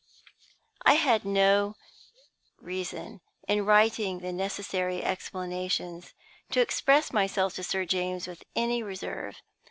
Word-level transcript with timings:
I 0.83 0.93
had 0.95 1.25
no 1.25 1.75
reason, 2.59 3.21
in 3.47 3.65
writing 3.67 4.17
the 4.21 4.33
necessary 4.33 5.03
explanations, 5.03 6.15
to 6.49 6.59
express 6.59 7.13
myself 7.13 7.53
to 7.57 7.63
Sir 7.63 7.85
James 7.85 8.25
with 8.25 8.43
any 8.55 8.81
reserve. 8.81 9.35